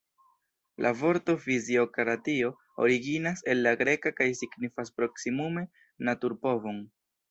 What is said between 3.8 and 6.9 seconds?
greka kaj signifas proksimume naturpovon.